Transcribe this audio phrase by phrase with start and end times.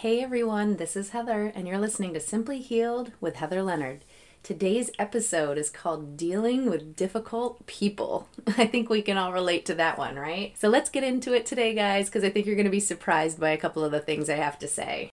[0.00, 4.04] Hey everyone, this is Heather, and you're listening to Simply Healed with Heather Leonard.
[4.42, 8.28] Today's episode is called Dealing with Difficult People.
[8.58, 10.52] I think we can all relate to that one, right?
[10.58, 13.40] So let's get into it today, guys, because I think you're going to be surprised
[13.40, 15.08] by a couple of the things I have to say.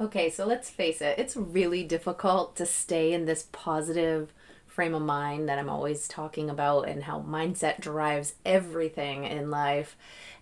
[0.00, 4.32] Okay, so let's face it, it's really difficult to stay in this positive
[4.76, 9.96] frame of mind that I'm always talking about and how mindset drives everything in life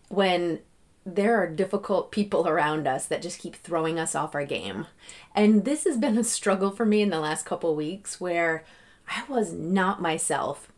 [0.08, 0.58] when
[1.06, 4.88] there are difficult people around us that just keep throwing us off our game.
[5.36, 8.64] And this has been a struggle for me in the last couple weeks where
[9.08, 10.72] I was not myself.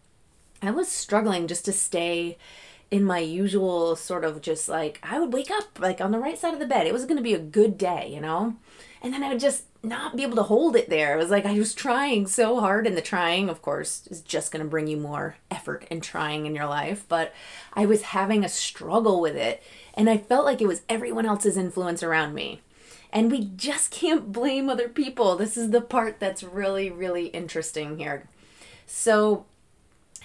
[0.60, 2.36] I was struggling just to stay
[2.90, 6.38] in my usual sort of just like I would wake up like on the right
[6.38, 6.86] side of the bed.
[6.86, 8.56] It was going to be a good day, you know?
[9.00, 11.14] And then I would just not be able to hold it there.
[11.14, 14.52] It was like I was trying so hard, and the trying, of course, is just
[14.52, 17.04] going to bring you more effort and trying in your life.
[17.08, 17.32] But
[17.74, 19.62] I was having a struggle with it,
[19.94, 22.60] and I felt like it was everyone else's influence around me.
[23.12, 25.36] And we just can't blame other people.
[25.36, 28.28] This is the part that's really, really interesting here.
[28.84, 29.46] So,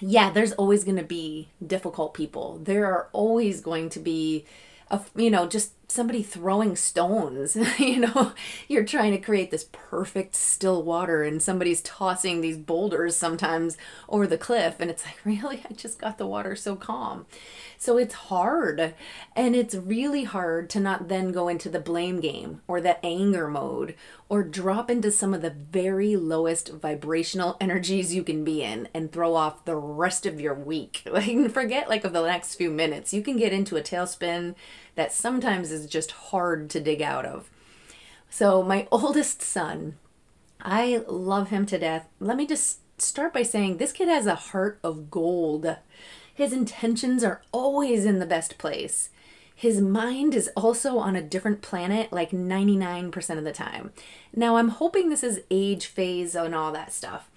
[0.00, 2.58] yeah, there's always going to be difficult people.
[2.62, 4.44] There are always going to be,
[4.90, 7.56] a, you know, just somebody throwing stones.
[7.78, 8.32] you know,
[8.68, 13.76] you're trying to create this perfect still water and somebody's tossing these boulders sometimes
[14.08, 14.76] over the cliff.
[14.80, 15.62] And it's like, really?
[15.68, 17.26] I just got the water so calm.
[17.78, 18.94] So it's hard.
[19.34, 23.48] And it's really hard to not then go into the blame game or the anger
[23.48, 23.94] mode
[24.28, 29.12] or drop into some of the very lowest vibrational energies you can be in and
[29.12, 31.02] throw off the rest of your week.
[31.12, 33.12] Like, forget like of the next few minutes.
[33.12, 34.54] You can get into a tailspin
[34.94, 37.50] that sometimes is just hard to dig out of.
[38.30, 39.96] So, my oldest son,
[40.60, 42.08] I love him to death.
[42.20, 45.76] Let me just start by saying this kid has a heart of gold.
[46.34, 49.10] His intentions are always in the best place.
[49.54, 53.92] His mind is also on a different planet like 99% of the time.
[54.34, 57.30] Now, I'm hoping this is age phase and all that stuff.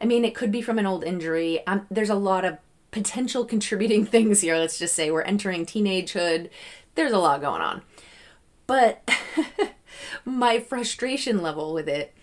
[0.00, 1.66] I mean, it could be from an old injury.
[1.66, 2.58] Um, there's a lot of
[2.90, 4.56] potential contributing things here.
[4.56, 6.50] Let's just say we're entering teenagehood
[7.00, 7.82] there's a lot going on.
[8.66, 9.10] But
[10.26, 12.14] my frustration level with it,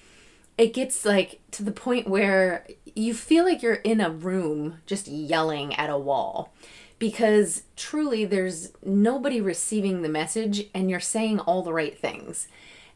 [0.56, 5.08] it gets like to the point where you feel like you're in a room just
[5.08, 6.54] yelling at a wall
[7.00, 12.48] because truly there's nobody receiving the message and you're saying all the right things.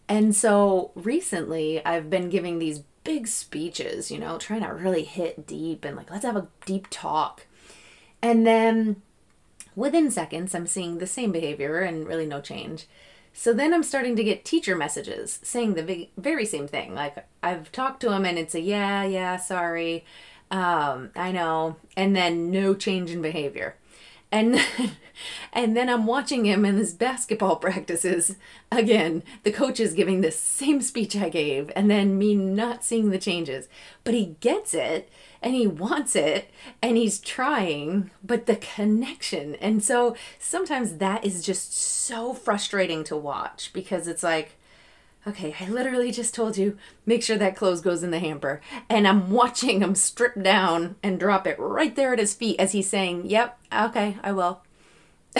[0.07, 5.47] And so recently I've been giving these big speeches, you know, trying to really hit
[5.47, 7.47] deep and like, let's have a deep talk.
[8.21, 9.01] And then
[9.75, 12.87] Within seconds, I'm seeing the same behavior and really no change.
[13.33, 16.93] So then I'm starting to get teacher messages saying the very same thing.
[16.93, 20.03] Like I've talked to him and it's a yeah, yeah, sorry,
[20.49, 23.75] um, I know, and then no change in behavior.
[24.31, 24.59] And
[25.53, 28.35] and then I'm watching him in his basketball practices
[28.71, 29.23] again.
[29.43, 33.17] The coach is giving the same speech I gave, and then me not seeing the
[33.17, 33.67] changes.
[34.03, 35.09] But he gets it
[35.41, 36.49] and he wants it
[36.81, 39.55] and he's trying, but the connection.
[39.55, 44.57] And so sometimes that is just so frustrating to watch because it's like,
[45.27, 48.61] okay, I literally just told you, make sure that clothes goes in the hamper.
[48.89, 52.71] And I'm watching him strip down and drop it right there at his feet as
[52.71, 54.61] he's saying, yep, okay, I will.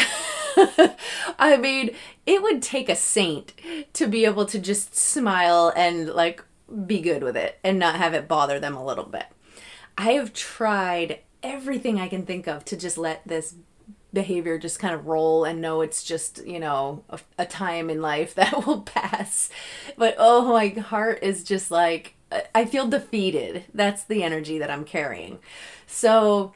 [1.39, 1.91] I mean,
[2.25, 3.53] it would take a saint
[3.93, 6.43] to be able to just smile and like
[6.85, 9.25] be good with it and not have it bother them a little bit.
[9.97, 13.55] I have tried everything I can think of to just let this
[14.13, 18.01] behavior just kind of roll and know it's just, you know, a, a time in
[18.01, 19.49] life that will pass.
[19.97, 22.15] But oh, my heart is just like,
[22.55, 23.65] I feel defeated.
[23.73, 25.39] That's the energy that I'm carrying.
[25.85, 26.53] So,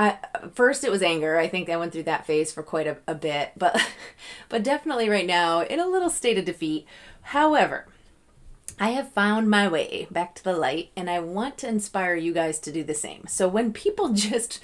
[0.00, 0.16] I,
[0.54, 1.36] first it was anger.
[1.36, 3.78] I think I went through that phase for quite a, a bit, but
[4.48, 6.86] but definitely right now in a little state of defeat.
[7.20, 7.86] However,
[8.78, 12.32] I have found my way back to the light and I want to inspire you
[12.32, 13.26] guys to do the same.
[13.28, 14.58] So when people just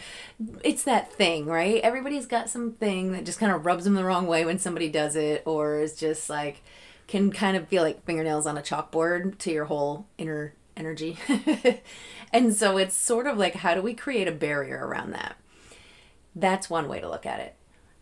[0.65, 1.83] it's that thing, right?
[1.83, 5.17] Everybody's got something that just kind of rubs them the wrong way when somebody does
[5.17, 6.63] it or is just like
[7.09, 11.19] can kind of feel like fingernails on a chalkboard to your whole inner energy.
[12.33, 15.37] and so it's sort of like how do we create a barrier around that?
[16.35, 17.55] That's one way to look at it.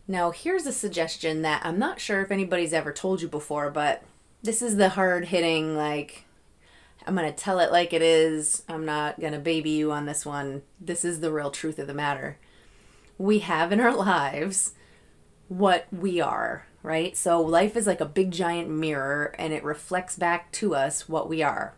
[0.06, 4.02] Now, here's a suggestion that I'm not sure if anybody's ever told you before, but
[4.42, 6.24] this is the hard hitting like
[7.06, 8.62] I'm going to tell it like it is.
[8.68, 10.62] I'm not going to baby you on this one.
[10.80, 12.38] This is the real truth of the matter.
[13.18, 14.72] We have in our lives
[15.48, 17.16] what we are, right?
[17.16, 21.28] So life is like a big giant mirror and it reflects back to us what
[21.28, 21.74] we are.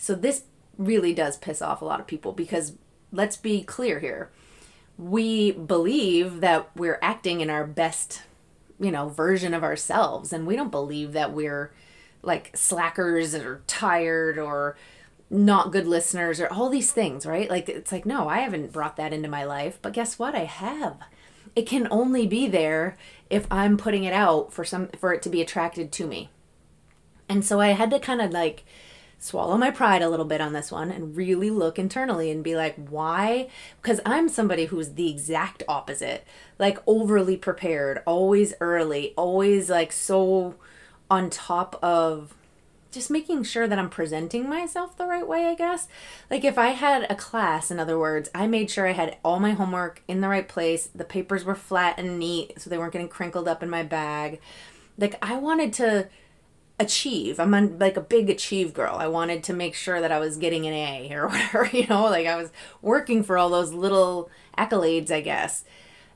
[0.00, 0.44] So this
[0.78, 2.72] really does piss off a lot of people because
[3.12, 4.30] let's be clear here.
[5.00, 8.22] we believe that we're acting in our best,
[8.78, 10.32] you know, version of ourselves.
[10.32, 11.72] And we don't believe that we're
[12.22, 14.76] like slackers or tired or
[15.30, 17.48] not good listeners or all these things, right?
[17.48, 19.78] Like, it's like, no, I haven't brought that into my life.
[19.80, 20.34] But guess what?
[20.34, 20.98] I have.
[21.56, 22.98] It can only be there
[23.30, 26.28] if I'm putting it out for some for it to be attracted to me.
[27.28, 28.64] And so I had to kind of like
[29.20, 32.56] swallow my pride a little bit on this one and really look internally and be
[32.56, 33.48] like, why?
[33.80, 36.26] Because I'm somebody who's the exact opposite,
[36.58, 40.54] like overly prepared, always early, always like so
[41.10, 42.34] on top of
[42.90, 45.86] just making sure that I'm presenting myself the right way, I guess.
[46.30, 49.38] Like if I had a class, in other words, I made sure I had all
[49.38, 52.94] my homework in the right place, the papers were flat and neat so they weren't
[52.94, 54.40] getting crinkled up in my bag.
[54.96, 56.08] Like I wanted to
[56.80, 57.38] achieve.
[57.38, 58.96] I'm a, like a big achieve girl.
[58.96, 62.04] I wanted to make sure that I was getting an A or whatever, you know,
[62.04, 62.50] like I was
[62.82, 65.64] working for all those little accolades, I guess.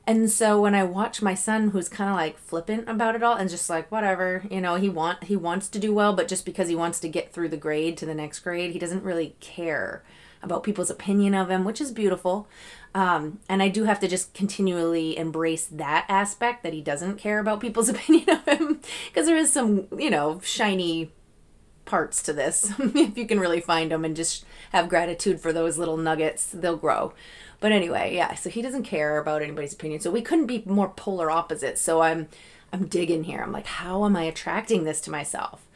[0.07, 3.35] And so when I watch my son who's kind of like flippant about it all
[3.35, 6.45] and just like whatever, you know, he want he wants to do well, but just
[6.45, 9.35] because he wants to get through the grade to the next grade, he doesn't really
[9.39, 10.03] care
[10.43, 12.47] about people's opinion of him, which is beautiful.
[12.95, 17.39] Um, and I do have to just continually embrace that aspect that he doesn't care
[17.39, 21.11] about people's opinion of him because there is some, you know, shiny
[21.83, 22.71] parts to this.
[22.79, 26.77] if you can really find them and just have gratitude for those little nuggets, they'll
[26.77, 27.13] grow.
[27.59, 29.99] But anyway, yeah, so he doesn't care about anybody's opinion.
[29.99, 31.81] So we couldn't be more polar opposites.
[31.81, 32.29] So I'm
[32.71, 33.41] I'm digging here.
[33.41, 35.67] I'm like, how am I attracting this to myself?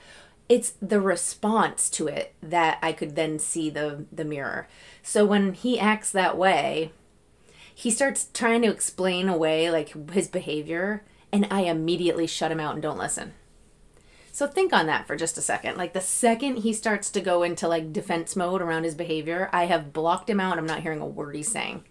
[0.50, 4.68] it's the response to it that I could then see the the mirror.
[5.04, 6.92] So when he acts that way,
[7.79, 12.73] he starts trying to explain away like his behavior and I immediately shut him out
[12.73, 13.31] and don't listen.
[14.33, 15.77] So think on that for just a second.
[15.77, 19.67] Like the second he starts to go into like defense mode around his behavior, I
[19.67, 20.57] have blocked him out.
[20.57, 21.85] I'm not hearing a word he's saying.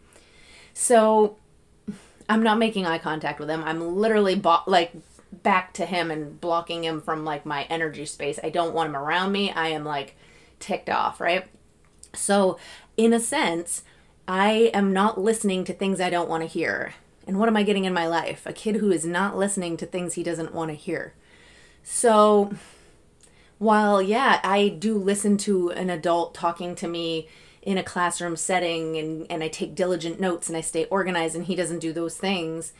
[0.75, 1.39] So
[2.29, 3.65] I'm not making eye contact with him.
[3.65, 4.93] I'm literally bo- like
[5.33, 8.39] back to him and blocking him from like my energy space.
[8.45, 9.53] I don't want him around me.
[9.53, 10.17] I am like
[10.61, 11.47] ticked off, right?
[12.15, 12.59] So,
[12.99, 13.85] in a sense,
[14.29, 16.93] I am not listening to things I don't want to hear.
[17.27, 18.45] And what am I getting in my life?
[18.45, 21.15] A kid who is not listening to things he doesn't want to hear.
[21.83, 22.53] So,
[23.57, 27.27] while yeah, I do listen to an adult talking to me
[27.63, 31.47] in a classroom setting and, and I take diligent notes and I stay organized and
[31.47, 32.75] he doesn't do those things,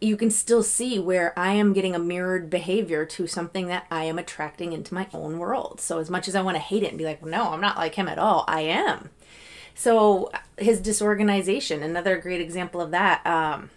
[0.00, 4.04] you can still see where I am getting a mirrored behavior to something that I
[4.04, 5.82] am attracting into my own world.
[5.82, 7.76] So, as much as I want to hate it and be like, no, I'm not
[7.76, 9.10] like him at all, I am.
[9.78, 13.24] So, his disorganization, another great example of that.
[13.24, 13.70] Um,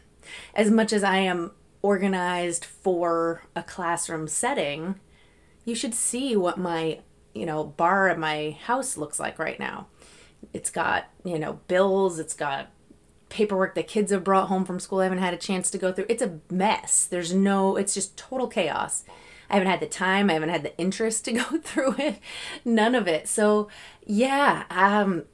[0.55, 1.51] as much as I am
[1.83, 4.99] organized for a classroom setting,
[5.63, 7.01] you should see what my,
[7.35, 9.89] you know, bar at my house looks like right now.
[10.53, 12.71] It's got, you know, bills, it's got
[13.29, 15.93] paperwork that kids have brought home from school I haven't had a chance to go
[15.93, 16.07] through.
[16.09, 17.05] It's a mess.
[17.05, 19.03] There's no, it's just total chaos.
[19.51, 22.17] I haven't had the time, I haven't had the interest to go through it.
[22.65, 23.27] None of it.
[23.27, 23.67] So,
[24.03, 25.25] yeah, um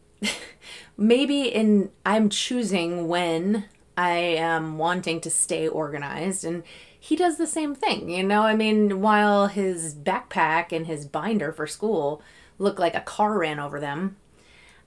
[0.97, 3.65] maybe in I'm choosing when
[3.95, 6.63] I am wanting to stay organized and
[6.99, 8.41] he does the same thing, you know?
[8.41, 12.21] I mean, while his backpack and his binder for school
[12.59, 14.17] look like a car ran over them,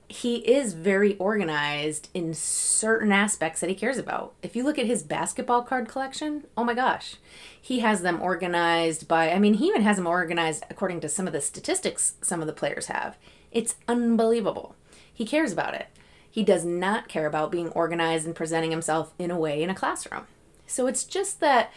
[0.09, 4.35] he is very organized in certain aspects that he cares about.
[4.43, 7.15] If you look at his basketball card collection, oh my gosh,
[7.61, 11.29] he has them organized by, I mean, he even has them organized according to some
[11.29, 13.17] of the statistics some of the players have.
[13.53, 14.75] It's unbelievable.
[15.21, 15.89] He cares about it.
[16.31, 19.75] He does not care about being organized and presenting himself in a way in a
[19.75, 20.23] classroom.
[20.67, 21.71] So it's just that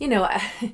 [0.00, 0.28] you know,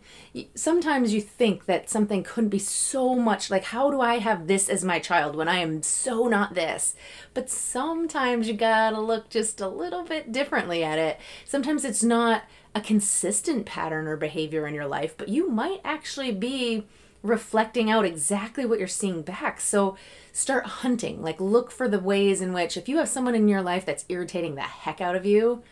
[0.55, 4.71] sometimes you think that something couldn't be so much like, how do I have this
[4.71, 6.95] as my child when I am so not this?
[7.35, 11.21] But sometimes you gotta look just a little bit differently at it.
[11.45, 16.33] Sometimes it's not a consistent pattern or behavior in your life, but you might actually
[16.33, 16.87] be
[17.25, 19.61] reflecting out exactly what you're seeing back.
[19.61, 19.97] So
[20.31, 21.23] start hunting.
[21.23, 24.05] Like, look for the ways in which, if you have someone in your life that's
[24.09, 25.63] irritating the heck out of you,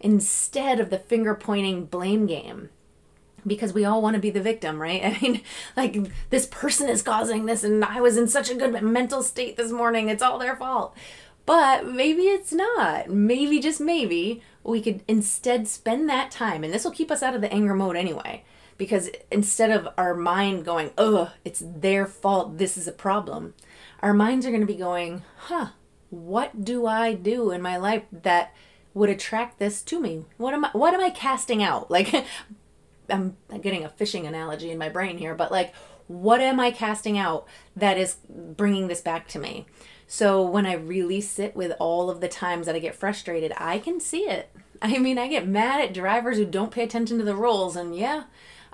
[0.00, 2.68] instead of the finger pointing blame game,
[3.46, 5.04] because we all want to be the victim, right?
[5.04, 5.42] I mean,
[5.76, 5.96] like
[6.30, 9.70] this person is causing this, and I was in such a good mental state this
[9.70, 10.08] morning.
[10.08, 10.94] It's all their fault.
[11.46, 13.08] But maybe it's not.
[13.08, 17.36] Maybe, just maybe, we could instead spend that time, and this will keep us out
[17.36, 18.42] of the anger mode anyway.
[18.78, 23.54] Because instead of our mind going, oh, it's their fault, this is a problem,
[24.00, 25.68] our minds are going to be going, huh,
[26.10, 28.54] what do I do in my life that
[28.94, 30.24] would attract this to me?
[30.36, 31.90] What am I what am I casting out?
[31.96, 32.14] Like
[33.08, 35.74] I'm getting a fishing analogy in my brain here, but like,
[36.08, 39.66] what am I casting out that is bringing this back to me?
[40.08, 43.78] So when I really sit with all of the times that I get frustrated, I
[43.78, 44.50] can see it.
[44.80, 47.96] I mean, I get mad at drivers who don't pay attention to the rules, and
[47.96, 48.24] yeah,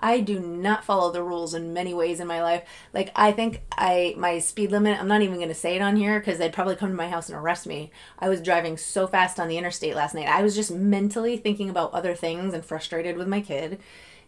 [0.03, 2.65] I do not follow the rules in many ways in my life.
[2.93, 5.97] Like I think I my speed limit, I'm not even going to say it on
[5.97, 7.93] here cuz they'd probably come to my house and arrest me.
[8.19, 10.29] I was driving so fast on the interstate last night.
[10.29, 13.79] I was just mentally thinking about other things and frustrated with my kid.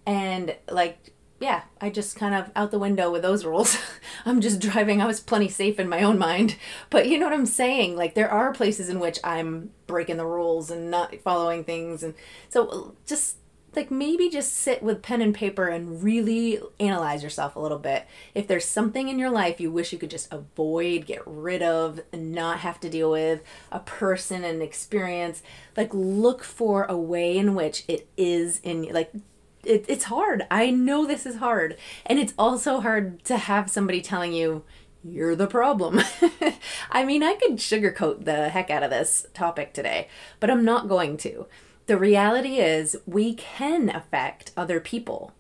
[0.07, 3.77] And like yeah, I just kind of out the window with those rules.
[4.25, 5.03] I'm just driving.
[5.03, 6.57] I was plenty safe in my own mind.
[6.89, 7.97] But you know what I'm saying?
[7.97, 12.15] Like there are places in which I'm breaking the rules and not following things and
[12.49, 13.37] so just
[13.77, 18.07] like maybe just sit with pen and paper and really analyze yourself a little bit.
[18.35, 22.01] If there's something in your life you wish you could just avoid, get rid of,
[22.13, 25.43] and not have to deal with, a person, an experience,
[25.77, 29.13] like look for a way in which it is in like
[29.65, 30.47] it, it's hard.
[30.51, 31.77] I know this is hard.
[32.07, 34.63] And it's also hard to have somebody telling you
[35.05, 36.01] you're the problem.
[36.91, 40.09] I mean, I could sugarcoat the heck out of this topic today,
[40.41, 41.47] but I'm not going to
[41.87, 45.33] the reality is we can affect other people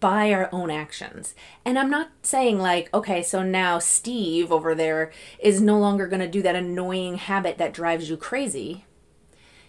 [0.00, 1.34] by our own actions.
[1.64, 6.20] And I'm not saying like, okay, so now Steve over there is no longer going
[6.20, 8.84] to do that annoying habit that drives you crazy.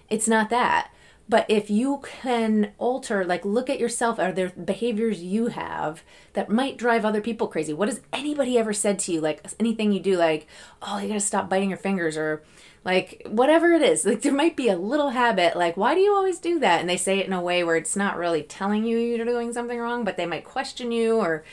[0.10, 0.92] It's not that.
[1.28, 6.04] But if you can alter, like, look at yourself, are there behaviors you have
[6.34, 7.74] that might drive other people crazy?
[7.74, 9.22] What has anybody ever said to you?
[9.22, 10.46] Like, anything you do, like,
[10.84, 12.44] oh, you gotta stop biting your fingers, or
[12.86, 16.16] like whatever it is like there might be a little habit like why do you
[16.16, 16.80] always do that?
[16.80, 19.52] And they say it in a way where it's not really telling you you're doing
[19.52, 21.44] something wrong but they might question you or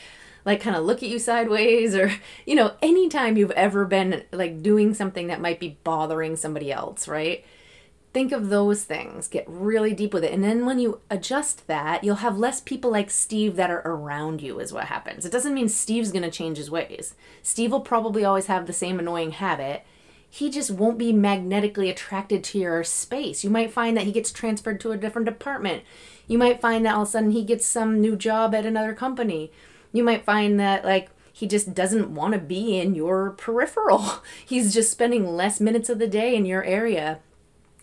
[0.44, 2.12] like kind of look at you sideways or
[2.46, 7.08] you know anytime you've ever been like doing something that might be bothering somebody else
[7.08, 7.44] right?
[8.12, 9.26] Think of those things.
[9.26, 10.34] Get really deep with it.
[10.34, 14.42] And then when you adjust that you'll have less people like steve that are around
[14.42, 15.24] you is what happens.
[15.24, 17.14] It doesn't mean steve's going to change his ways.
[17.42, 19.86] Steve will probably always have the same annoying habit
[20.34, 23.44] he just won't be magnetically attracted to your space.
[23.44, 25.82] You might find that he gets transferred to a different department.
[26.26, 28.94] You might find that all of a sudden he gets some new job at another
[28.94, 29.52] company.
[29.92, 34.22] You might find that, like, he just doesn't want to be in your peripheral.
[34.46, 37.20] He's just spending less minutes of the day in your area,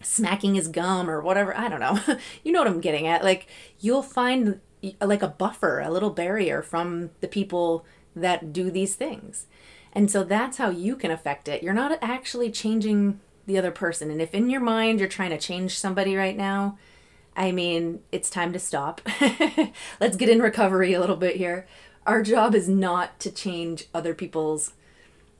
[0.01, 1.55] smacking his gum or whatever.
[1.55, 1.99] I don't know.
[2.43, 3.23] you know what I'm getting at.
[3.23, 3.45] Like,
[3.79, 4.59] you'll find
[4.99, 9.45] like a buffer, a little barrier from the people that do these things.
[9.93, 11.63] And so that's how you can affect it.
[11.63, 14.11] You're not actually changing the other person.
[14.11, 16.77] And if in your mind you're trying to change somebody right now,
[17.35, 19.01] I mean, it's time to stop.
[19.99, 21.67] Let's get in recovery a little bit here.
[22.05, 24.73] Our job is not to change other people's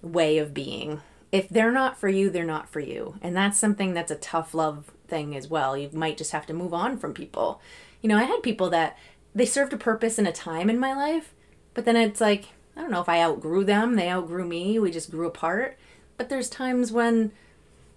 [0.01, 1.01] way of being.
[1.31, 3.15] If they're not for you, they're not for you.
[3.21, 5.77] And that's something that's a tough love thing as well.
[5.77, 7.61] You might just have to move on from people.
[8.01, 8.97] You know, I had people that
[9.35, 11.33] they served a purpose and a time in my life,
[11.73, 12.45] but then it's like,
[12.79, 15.77] I don't know if I outgrew them, they outgrew me, we just grew apart.
[16.15, 17.33] But there's times when,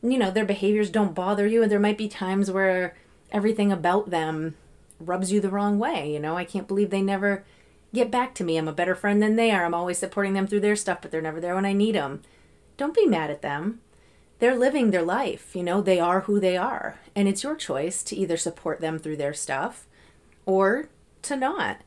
[0.02, 2.96] you know, their behaviors don't bother you, and there might be times where
[3.30, 4.56] everything about them
[4.98, 6.12] rubs you the wrong way.
[6.12, 7.44] You know, I can't believe they never
[7.94, 8.56] get back to me.
[8.56, 9.64] I'm a better friend than they are.
[9.64, 12.22] I'm always supporting them through their stuff, but they're never there when I need them.
[12.76, 13.82] Don't be mad at them.
[14.40, 16.98] They're living their life, you know, they are who they are.
[17.14, 19.86] And it's your choice to either support them through their stuff
[20.44, 20.88] or
[21.22, 21.82] to not.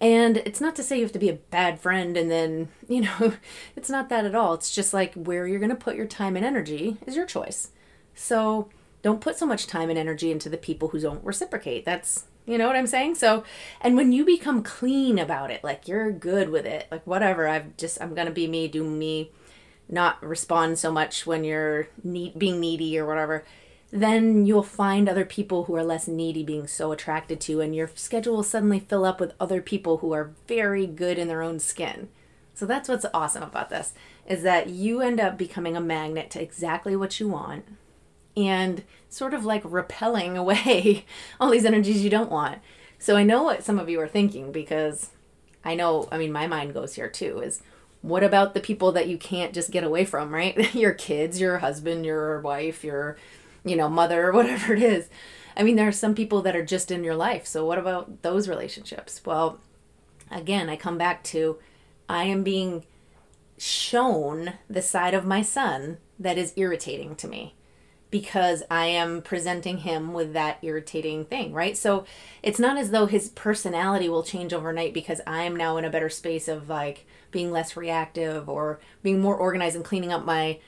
[0.00, 3.02] And it's not to say you have to be a bad friend and then, you
[3.02, 3.34] know,
[3.76, 4.54] it's not that at all.
[4.54, 7.70] It's just like where you're going to put your time and energy is your choice.
[8.14, 8.68] So
[9.02, 11.84] don't put so much time and energy into the people who don't reciprocate.
[11.84, 13.16] That's, you know what I'm saying?
[13.16, 13.44] So,
[13.80, 17.76] and when you become clean about it, like you're good with it, like whatever, I've
[17.76, 19.30] just, I'm going to be me, do me,
[19.88, 23.44] not respond so much when you're need, being needy or whatever
[23.90, 27.90] then you'll find other people who are less needy being so attracted to, and your
[27.94, 31.58] schedule will suddenly fill up with other people who are very good in their own
[31.58, 32.08] skin.
[32.54, 33.94] So that's what's awesome about this
[34.26, 37.64] is that you end up becoming a magnet to exactly what you want
[38.36, 41.06] and sort of like repelling away
[41.40, 42.58] all these energies you don't want.
[42.98, 45.10] So I know what some of you are thinking because
[45.64, 47.62] I know, I mean, my mind goes here too is
[48.02, 50.74] what about the people that you can't just get away from, right?
[50.74, 53.16] your kids, your husband, your wife, your
[53.68, 55.08] you know, mother or whatever it is.
[55.56, 57.46] I mean, there are some people that are just in your life.
[57.46, 59.20] So, what about those relationships?
[59.24, 59.58] Well,
[60.30, 61.58] again, I come back to
[62.08, 62.84] I am being
[63.58, 67.54] shown the side of my son that is irritating to me
[68.10, 71.76] because I am presenting him with that irritating thing, right?
[71.76, 72.04] So
[72.42, 75.90] it's not as though his personality will change overnight because I am now in a
[75.90, 80.58] better space of like being less reactive or being more organized and cleaning up my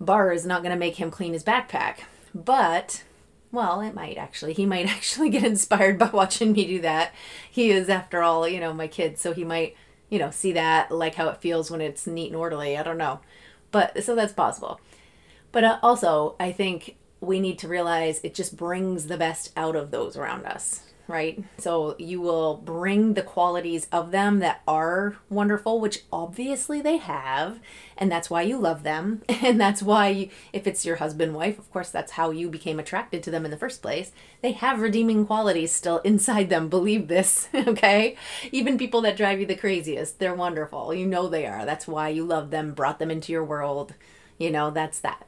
[0.00, 1.98] bar is not going to make him clean his backpack.
[2.38, 3.02] But
[3.50, 4.52] well, it might actually.
[4.52, 7.12] He might actually get inspired by watching me do that.
[7.50, 9.76] He is, after all, you know, my kid, so he might,
[10.08, 12.76] you know, see that, like how it feels when it's neat and orderly.
[12.76, 13.20] I don't know.
[13.70, 14.80] But so that's possible.
[15.50, 19.74] But uh, also, I think we need to realize it just brings the best out
[19.74, 21.42] of those around us right?
[21.56, 27.58] So you will bring the qualities of them that are wonderful, which obviously they have,
[27.96, 29.22] and that's why you love them.
[29.48, 32.78] And that's why, you, if it's your husband, wife, of course, that's how you became
[32.78, 34.12] attracted to them in the first place.
[34.42, 36.68] They have redeeming qualities still inside them.
[36.68, 38.16] Believe this, okay?
[38.52, 40.92] Even people that drive you the craziest, they're wonderful.
[40.92, 41.64] You know they are.
[41.64, 43.94] That's why you love them, brought them into your world.
[44.36, 45.26] You know, that's that.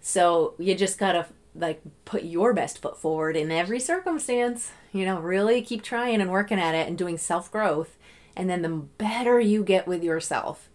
[0.00, 4.72] So you just gotta like put your best foot forward in every circumstance.
[4.92, 7.96] You know, really keep trying and working at it and doing self growth.
[8.36, 10.68] And then the better you get with yourself,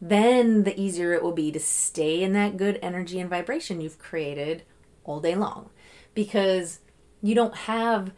[0.00, 3.98] then the easier it will be to stay in that good energy and vibration you've
[3.98, 4.62] created
[5.04, 5.70] all day long.
[6.14, 6.80] Because
[7.22, 8.12] you don't have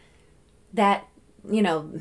[0.73, 1.07] that,
[1.49, 2.01] you know,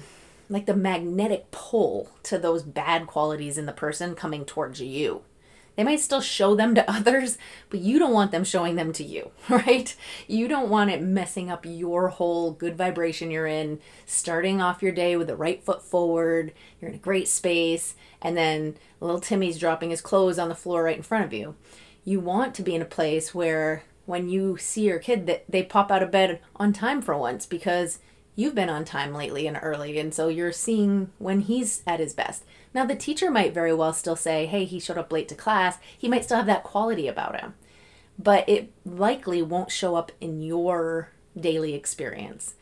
[0.50, 5.22] like the magnetic pull to those bad qualities in the person coming towards you.
[5.79, 7.38] They might still show them to others,
[7.69, 9.95] but you don't want them showing them to you, right?
[10.27, 14.91] You don't want it messing up your whole good vibration you're in, starting off your
[14.91, 19.57] day with the right foot forward, you're in a great space, and then little Timmy's
[19.57, 21.55] dropping his clothes on the floor right in front of you.
[22.03, 25.63] You want to be in a place where when you see your kid that they
[25.63, 28.00] pop out of bed on time for once because
[28.36, 32.13] you've been on time lately and early and so you're seeing when he's at his
[32.13, 35.35] best now, the teacher might very well still say, hey, he showed up late to
[35.35, 35.77] class.
[35.97, 37.55] He might still have that quality about him,
[38.17, 41.09] but it likely won't show up in your
[41.39, 42.55] daily experience.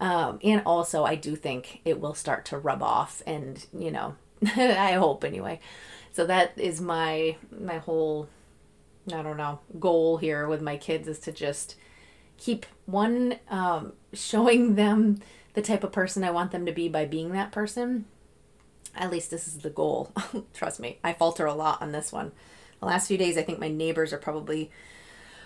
[0.00, 4.16] Um, and also, I do think it will start to rub off, and you know,
[4.56, 5.60] I hope anyway.
[6.12, 8.28] So that is my my whole,
[9.12, 11.76] I don't know, goal here with my kids is to just
[12.36, 15.20] keep one um, showing them
[15.54, 18.06] the type of person I want them to be by being that person,
[18.94, 20.12] at least this is the goal.
[20.54, 22.32] Trust me, I falter a lot on this one.
[22.80, 24.70] The last few days, I think my neighbors are probably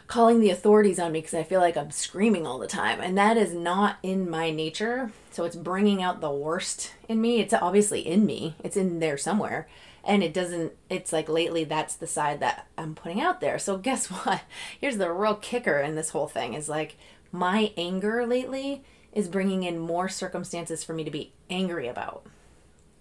[0.07, 3.01] calling the authorities on me because I feel like I'm screaming all the time.
[3.01, 5.11] And that is not in my nature.
[5.31, 7.41] So it's bringing out the worst in me.
[7.41, 9.69] It's obviously in me, it's in there somewhere.
[10.05, 13.59] And it doesn't, it's like lately that's the side that I'm putting out there.
[13.59, 14.43] So guess what?
[14.81, 16.97] Here's the real kicker in this whole thing is like
[17.33, 22.25] my anger lately is bringing in more circumstances for me to be angry about.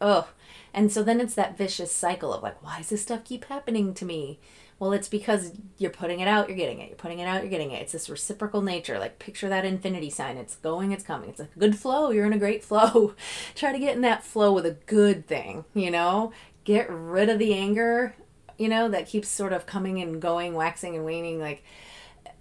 [0.01, 0.25] Ugh.
[0.73, 3.93] And so then it's that vicious cycle of like, why does this stuff keep happening
[3.93, 4.39] to me?
[4.77, 6.89] Well, it's because you're putting it out, you're getting it.
[6.89, 7.81] You're putting it out, you're getting it.
[7.81, 8.99] It's this reciprocal nature.
[8.99, 10.35] Like picture that infinity sign.
[10.35, 11.29] It's going, it's coming.
[11.29, 12.11] It's a good flow.
[12.11, 13.15] You're in a great flow.
[13.55, 16.33] Try to get in that flow with a good thing, you know?
[16.65, 18.15] Get rid of the anger,
[18.57, 21.39] you know, that keeps sort of coming and going, waxing and waning.
[21.39, 21.63] Like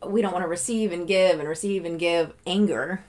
[0.04, 3.04] we don't want to receive and give and receive and give anger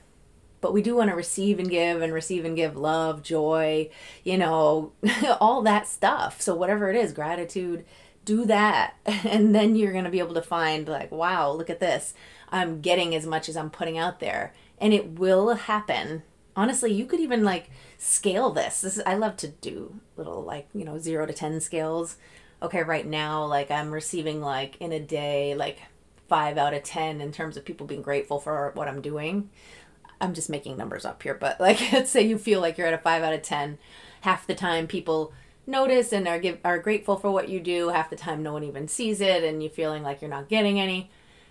[0.61, 3.89] but we do want to receive and give and receive and give love, joy,
[4.23, 4.93] you know,
[5.39, 6.41] all that stuff.
[6.41, 7.85] So, whatever it is, gratitude,
[8.23, 8.95] do that.
[9.25, 12.13] And then you're going to be able to find, like, wow, look at this.
[12.49, 14.53] I'm getting as much as I'm putting out there.
[14.79, 16.23] And it will happen.
[16.55, 18.81] Honestly, you could even like scale this.
[18.81, 22.17] This is, I love to do little like, you know, 0 to 10 scales.
[22.61, 25.79] Okay, right now like I'm receiving like in a day like
[26.29, 29.49] 5 out of 10 in terms of people being grateful for what I'm doing.
[30.25, 32.93] I'm just making numbers up here, but like let's say you feel like you're at
[32.93, 33.77] a 5 out of 10,
[34.21, 35.31] half the time people
[35.67, 38.63] notice and are give are grateful for what you do, half the time no one
[38.63, 41.09] even sees it and you're feeling like you're not getting any.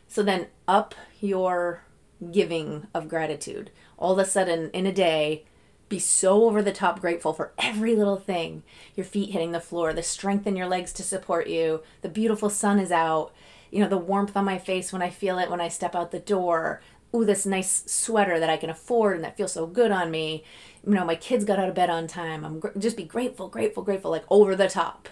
[0.08, 1.82] So then up your
[2.30, 3.70] giving of gratitude.
[3.96, 5.44] All of a sudden in a day,
[5.88, 8.62] be so over the top grateful for every little thing.
[8.96, 12.50] Your feet hitting the floor, the strength in your legs to support you, the beautiful
[12.50, 13.32] sun is out,
[13.70, 16.10] you know, the warmth on my face when I feel it when I step out
[16.10, 16.80] the door,
[17.14, 20.44] ooh, this nice sweater that I can afford and that feels so good on me.
[20.86, 22.44] You know, my kids got out of bed on time.
[22.44, 25.08] I'm gr- just be grateful, grateful, grateful, like over the top.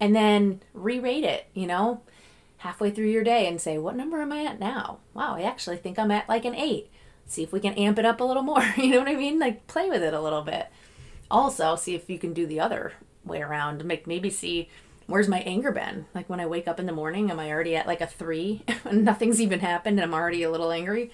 [0.00, 2.02] And then re rate it, you know,
[2.58, 4.98] halfway through your day and say, what number am I at now?
[5.14, 6.90] Wow, I actually think I'm at like an eight.
[7.26, 8.64] See if we can amp it up a little more.
[8.76, 9.38] you know what I mean?
[9.38, 10.68] Like play with it a little bit.
[11.30, 12.92] Also, see if you can do the other
[13.24, 13.84] way around.
[13.84, 14.68] Make maybe see
[15.06, 16.06] where's my anger been?
[16.14, 18.62] Like when I wake up in the morning, am I already at like a three
[18.90, 21.10] nothing's even happened and I'm already a little angry?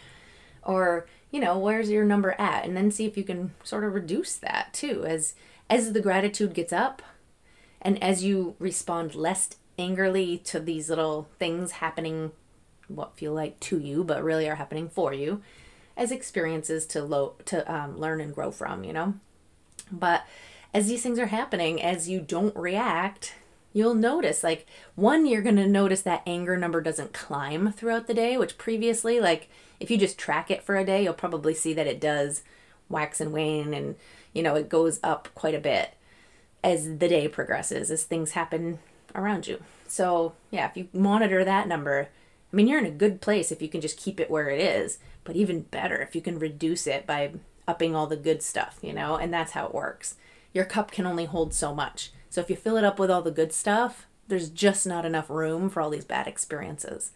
[0.69, 2.65] Or you know where's your number at?
[2.65, 5.05] And then see if you can sort of reduce that too.
[5.05, 5.35] As
[5.69, 7.03] as the gratitude gets up
[7.81, 12.33] and as you respond less angrily to these little things happening
[12.89, 15.43] what feel like to you but really are happening for you
[15.97, 19.15] as experiences to lo- to um, learn and grow from you know?
[19.93, 20.25] But
[20.75, 23.35] as these things are happening as you don't react
[23.73, 28.15] you'll notice like one you're going to notice that anger number doesn't climb throughout the
[28.15, 29.49] day which previously like
[29.81, 32.43] if you just track it for a day, you'll probably see that it does
[32.89, 33.97] wax and wane and,
[34.33, 35.95] you know, it goes up quite a bit
[36.65, 38.79] as the day progresses, as things happen
[39.15, 39.63] around you.
[39.87, 42.09] So, yeah, if you monitor that number,
[42.53, 44.61] I mean, you're in a good place if you can just keep it where it
[44.61, 47.33] is, but even better if you can reduce it by
[47.67, 49.17] upping all the good stuff, you know?
[49.17, 50.17] And that's how it works.
[50.53, 52.11] Your cup can only hold so much.
[52.31, 55.31] So if you fill it up with all the good stuff, there's just not enough
[55.31, 57.13] room for all these bad experiences.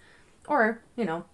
[0.48, 1.24] Or, you know,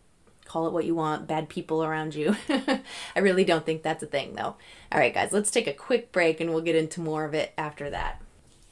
[0.44, 2.36] call it what you want, bad people around you.
[2.48, 4.56] I really don't think that's a thing though.
[4.90, 7.52] All right, guys, let's take a quick break and we'll get into more of it
[7.56, 8.20] after that.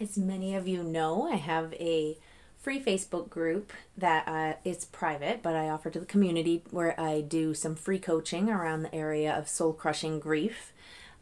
[0.01, 2.19] As many of you know, I have a
[2.59, 7.21] free Facebook group that uh, is private, but I offer to the community where I
[7.21, 10.73] do some free coaching around the area of soul crushing grief.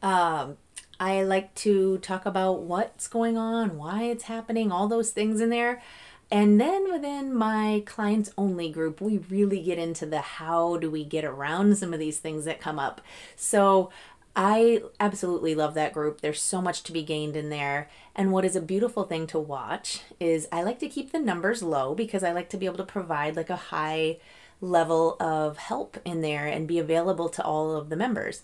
[0.03, 0.57] Um,
[1.05, 5.51] I like to talk about what's going on, why it's happening, all those things in
[5.51, 5.83] there.
[6.31, 11.05] And then within my clients only group, we really get into the how do we
[11.05, 13.03] get around some of these things that come up.
[13.37, 13.91] So
[14.35, 16.23] I absolutely love that group.
[16.23, 17.91] There's so much to be gained in there.
[18.17, 21.63] And what is a beautiful thing to watch is I like to keep the numbers
[21.63, 24.21] low because I like to be able to provide like a high
[24.63, 28.41] level of help in there and be available to all of the members.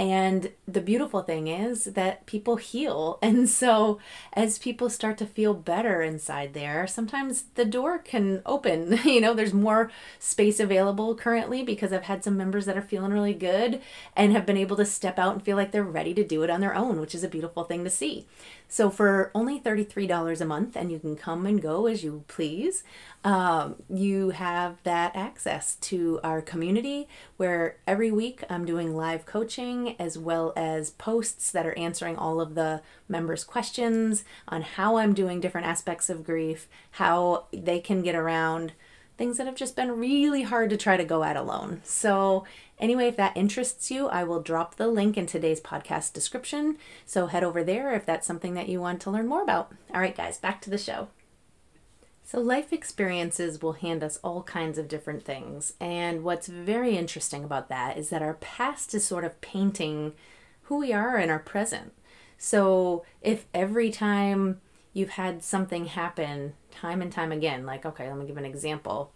[0.00, 3.18] And the beautiful thing is that people heal.
[3.30, 4.00] And so,
[4.32, 8.98] as people start to feel better inside there, sometimes the door can open.
[9.10, 13.12] You know, there's more space available currently because I've had some members that are feeling
[13.12, 13.82] really good
[14.16, 16.50] and have been able to step out and feel like they're ready to do it
[16.50, 18.26] on their own, which is a beautiful thing to see.
[18.72, 22.84] So, for only $33 a month, and you can come and go as you please,
[23.24, 29.96] um, you have that access to our community where every week I'm doing live coaching
[29.98, 35.14] as well as posts that are answering all of the members' questions on how I'm
[35.14, 38.74] doing different aspects of grief, how they can get around
[39.18, 41.80] things that have just been really hard to try to go at alone.
[41.82, 42.44] So,
[42.80, 46.78] anyway, if that interests you, I will drop the link in today's podcast description.
[47.06, 49.72] So, head over there if that's something that you want to learn more about.
[49.94, 51.08] All right, guys, back to the show.
[52.24, 55.74] So, life experiences will hand us all kinds of different things.
[55.80, 60.14] And what's very interesting about that is that our past is sort of painting
[60.62, 61.92] who we are in our present.
[62.38, 64.60] So, if every time
[64.92, 67.66] you've had something happen time and time again.
[67.66, 69.12] Like, okay, let me give an example.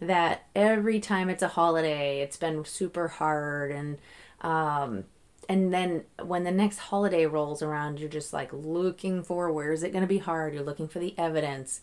[0.00, 3.98] That every time it's a holiday, it's been super hard, and
[4.40, 5.04] um,
[5.48, 9.82] and then when the next holiday rolls around, you're just like looking for where is
[9.82, 10.54] it going to be hard.
[10.54, 11.80] You're looking for the evidence.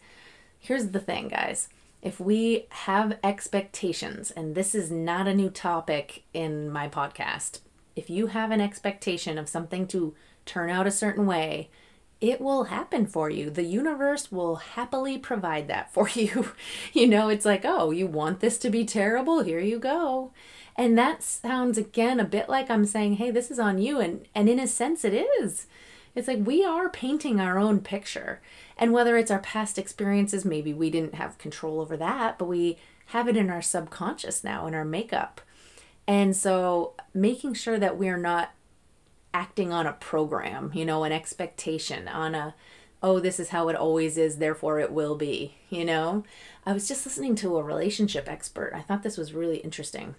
[0.59, 1.67] Here's the thing, guys.
[2.01, 7.59] If we have expectations, and this is not a new topic in my podcast,
[7.95, 10.13] if you have an expectation of something to
[10.45, 11.69] turn out a certain way,
[12.25, 13.49] it will happen for you.
[13.49, 16.53] The universe will happily provide that for you.
[16.93, 19.43] you know, it's like, oh, you want this to be terrible?
[19.43, 20.31] Here you go.
[20.75, 23.99] And that sounds again a bit like I'm saying, hey, this is on you.
[23.99, 25.67] And, and in a sense, it is.
[26.15, 28.41] It's like we are painting our own picture.
[28.77, 32.77] And whether it's our past experiences, maybe we didn't have control over that, but we
[33.07, 35.41] have it in our subconscious now, in our makeup.
[36.07, 38.51] And so making sure that we're not
[39.35, 42.55] acting on a program, you know, an expectation, on a,
[43.03, 46.23] oh, this is how it always is, therefore it will be, you know?
[46.65, 48.71] I was just listening to a relationship expert.
[48.73, 50.15] I thought this was really interesting.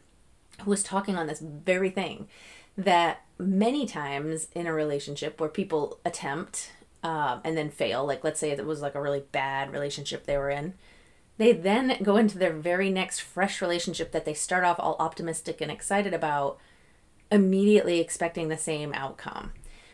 [0.61, 2.29] Who was talking on this very thing
[2.76, 8.38] that many times in a relationship where people attempt um, and then fail, like let's
[8.38, 10.74] say it was like a really bad relationship they were in,
[11.38, 15.62] they then go into their very next fresh relationship that they start off all optimistic
[15.62, 16.59] and excited about
[17.30, 19.52] immediately expecting the same outcome.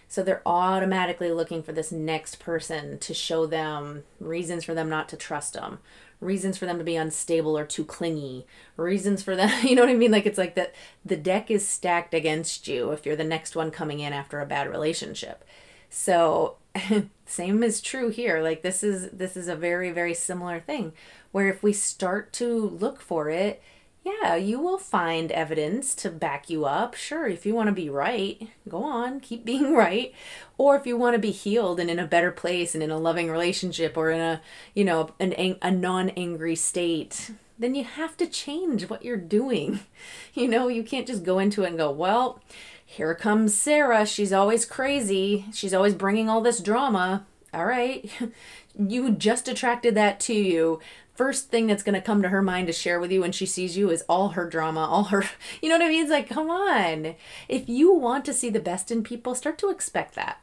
[0.08, 5.08] So they're automatically looking for this next person to show them reasons for them not
[5.08, 5.78] to trust them,
[6.20, 9.90] reasons for them to be unstable or too clingy, reasons for them, you know what
[9.90, 10.10] I mean?
[10.10, 13.70] Like it's like that the deck is stacked against you if you're the next one
[13.70, 15.44] coming in after a bad relationship.
[15.88, 16.56] So
[17.26, 18.42] same is true here.
[18.42, 20.92] Like this is this is a very very similar thing
[21.32, 23.62] where if we start to look for it
[24.04, 26.94] yeah, you will find evidence to back you up.
[26.94, 30.12] Sure, if you want to be right, go on, keep being right.
[30.58, 32.98] Or if you want to be healed and in a better place and in a
[32.98, 34.40] loving relationship or in a,
[34.74, 39.80] you know, an a non-angry state, then you have to change what you're doing.
[40.34, 42.40] You know, you can't just go into it and go, "Well,
[42.86, 44.06] here comes Sarah.
[44.06, 45.44] She's always crazy.
[45.52, 48.10] She's always bringing all this drama." All right.
[48.74, 50.80] You just attracted that to you
[51.14, 53.46] first thing that's going to come to her mind to share with you when she
[53.46, 55.24] sees you is all her drama, all her,
[55.62, 56.02] you know what I mean?
[56.02, 57.14] It's like, come on.
[57.48, 60.38] If you want to see the best in people, start to expect that.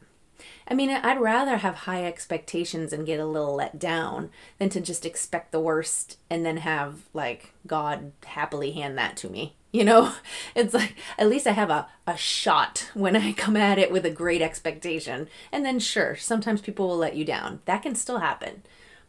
[0.67, 4.29] I mean, I'd rather have high expectations and get a little let down
[4.59, 9.29] than to just expect the worst and then have, like, God happily hand that to
[9.29, 9.55] me.
[9.71, 10.13] You know,
[10.55, 14.05] it's like at least I have a, a shot when I come at it with
[14.05, 15.27] a great expectation.
[15.51, 17.61] And then, sure, sometimes people will let you down.
[17.65, 18.61] That can still happen.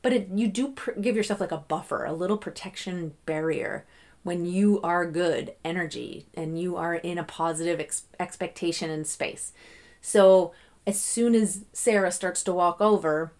[0.03, 3.87] But it, you do pr- give yourself like a buffer, a little protection barrier
[4.23, 9.53] when you are good energy and you are in a positive ex- expectation and space.
[10.01, 10.53] So
[10.87, 13.33] as soon as Sarah starts to walk over,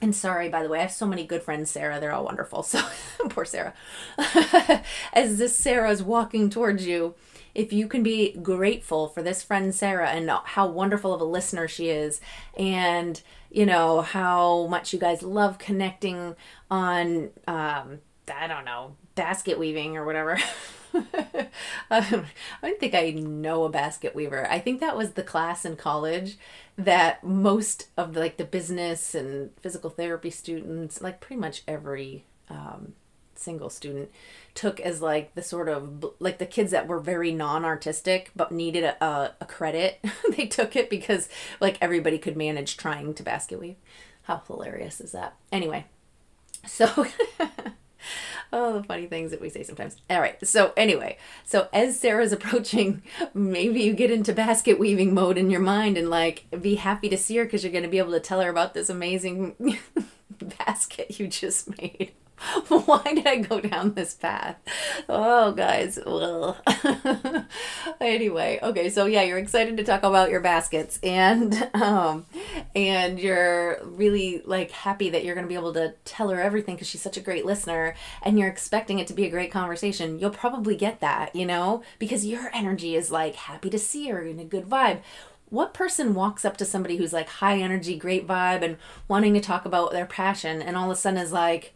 [0.00, 2.00] and sorry, by the way, I have so many good friends, Sarah.
[2.00, 2.62] They're all wonderful.
[2.72, 2.82] So
[3.28, 3.74] poor Sarah.
[5.12, 7.14] as this Sarah is walking towards you,
[7.54, 11.68] if you can be grateful for this friend Sarah and how wonderful of a listener
[11.68, 12.20] she is,
[12.56, 16.34] and you know how much you guys love connecting
[16.70, 18.00] on, um,
[18.32, 20.38] I don't know, basket weaving or whatever.
[21.90, 22.26] I
[22.62, 24.46] don't think I know a basket weaver.
[24.50, 26.36] I think that was the class in college
[26.76, 32.24] that most of the, like the business and physical therapy students, like pretty much every
[32.48, 32.94] um,
[33.42, 34.10] single student,
[34.54, 38.84] took as like the sort of like the kids that were very non-artistic but needed
[38.84, 40.04] a, a, credit.
[40.36, 41.28] they took it because
[41.60, 43.76] like everybody could manage trying to basket weave.
[44.22, 45.34] How hilarious is that?
[45.50, 45.86] Anyway,
[46.66, 47.06] so.
[48.52, 49.96] oh, the funny things that we say sometimes.
[50.10, 50.44] All right.
[50.46, 53.02] So, anyway, so as Sarah's approaching,
[53.34, 57.16] maybe you get into basket weaving mode in your mind and like be happy to
[57.16, 59.78] see her because you're going to be able to tell her about this amazing
[60.58, 62.12] basket you just made.
[62.68, 64.56] Why did I go down this path?
[65.08, 65.98] Oh, guys.
[66.04, 66.56] Well,
[68.00, 72.26] anyway, okay, so yeah, you're excited to talk about your baskets, and um,
[72.74, 76.88] and you're really like happy that you're gonna be able to tell her everything because
[76.88, 80.18] she's such a great listener, and you're expecting it to be a great conversation.
[80.18, 84.22] You'll probably get that, you know, because your energy is like happy to see her
[84.22, 85.00] in a good vibe
[85.48, 89.40] what person walks up to somebody who's like high energy, great vibe, and wanting to
[89.40, 91.74] talk about their passion, and all of a sudden is like,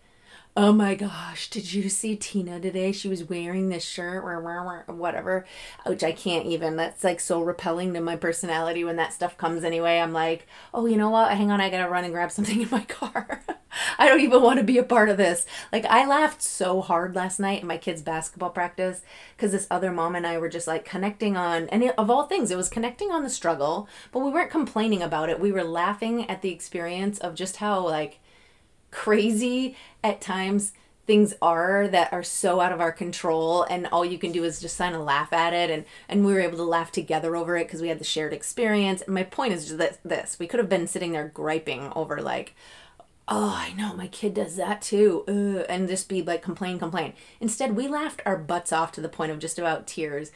[0.57, 2.91] oh my gosh, did you see Tina today?
[2.91, 4.41] She was wearing this shirt or
[4.87, 5.45] whatever,
[5.85, 6.77] which I can't even.
[6.77, 9.99] That's like so repelling to my personality when that stuff comes anyway.
[9.99, 11.37] I'm like, oh, you know what?
[11.37, 13.43] Hang on, I gotta run and grab something in my car.
[13.99, 15.45] I don't even want to be a part of this.
[15.71, 19.03] Like, I laughed so hard last night in my kids' basketball practice
[19.37, 22.51] because this other mom and I were just like connecting on, and of all things,
[22.51, 25.39] it was connecting on the struggle, but we weren't complaining about it.
[25.39, 28.21] We were laughing at the experience of just how, like,
[28.91, 30.73] crazy at times
[31.07, 34.61] things are that are so out of our control and all you can do is
[34.61, 37.57] just kind of laugh at it and and we were able to laugh together over
[37.57, 39.03] it because we had the shared experience.
[39.03, 42.21] And my point is just that this we could have been sitting there griping over
[42.21, 42.55] like
[43.29, 47.13] oh i know my kid does that too Ugh, and just be like complain complain.
[47.41, 50.33] Instead we laughed our butts off to the point of just about tears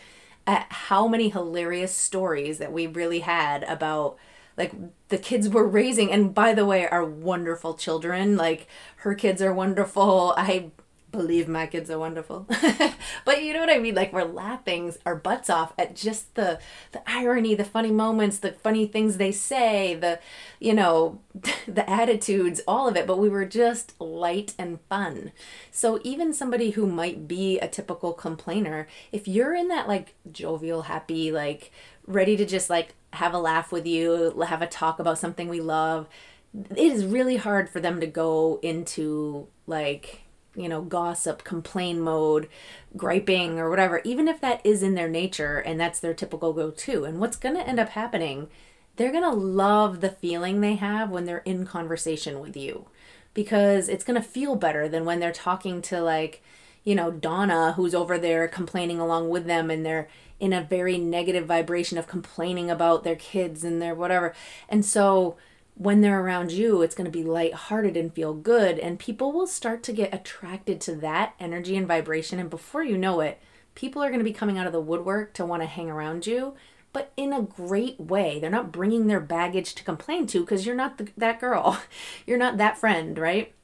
[0.47, 4.17] at how many hilarious stories that we really had about
[4.61, 4.73] like
[5.09, 9.55] the kids we're raising and by the way are wonderful children like her kids are
[9.55, 10.35] wonderful.
[10.37, 10.71] I
[11.11, 12.47] believe my kids are wonderful.
[13.25, 13.95] But you know what i mean?
[13.95, 16.59] Like we're laughing our butts off at just the
[16.93, 20.21] the irony the funny moments the funny things they say the
[20.59, 21.21] you know
[21.67, 23.07] the attitudes all of it.
[23.07, 25.33] But we were just light and fun.
[25.71, 30.83] So even somebody who might be a typical complainer if you're in that like jovial
[30.83, 31.73] happy like
[32.07, 35.61] ready to just like have a laugh with you, have a talk about something we
[35.61, 36.09] love.
[36.55, 40.23] It is really hard for them to go into like,
[40.55, 42.49] you know, gossip, complain mode,
[42.97, 46.71] griping or whatever, even if that is in their nature and that's their typical go
[46.71, 47.05] to.
[47.05, 48.49] And what's going to end up happening,
[48.97, 52.87] they're going to love the feeling they have when they're in conversation with you
[53.33, 56.43] because it's going to feel better than when they're talking to like,
[56.85, 60.97] you know, Donna who's over there complaining along with them and they're in a very
[60.97, 64.35] negative vibration of complaining about their kids and their whatever.
[64.69, 65.37] And so
[65.75, 68.79] when they're around you, it's going to be lighthearted and feel good.
[68.79, 72.39] And people will start to get attracted to that energy and vibration.
[72.39, 73.41] And before you know it,
[73.75, 76.27] people are going to be coming out of the woodwork to want to hang around
[76.27, 76.55] you,
[76.93, 78.39] but in a great way.
[78.39, 81.81] They're not bringing their baggage to complain to because you're not the, that girl.
[82.27, 83.55] You're not that friend, right?